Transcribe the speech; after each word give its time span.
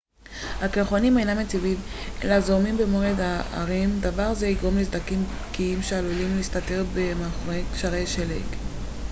הקרחונים 0.61 1.17
אינם 1.17 1.39
יציבים 1.41 1.77
אלא 2.23 2.39
זורמים 2.39 2.77
במורד 2.77 3.19
ההרים 3.19 3.99
דבר 3.99 4.33
זה 4.33 4.47
יגרום 4.47 4.77
לסדקים 4.77 5.23
בקיעים 5.51 5.81
שעלולים 5.81 6.37
להסתתר 6.37 6.83
מאחורי 7.21 7.63
גשרי 7.73 8.07
שלג 8.07 8.55